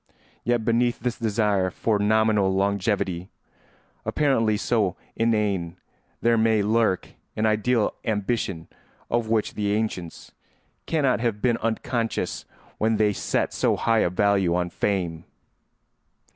[0.43, 3.29] Yet, beneath this desire for nominal longevity,
[4.03, 5.77] apparently so inane,
[6.21, 8.67] there may lurk an ideal ambition
[9.11, 10.31] of which the ancients
[10.87, 12.45] cannot have been unconscious
[12.79, 15.23] when they set so high a value on fame.